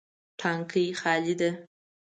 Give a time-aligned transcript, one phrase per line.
[0.39, 1.49] تانکی خالي ده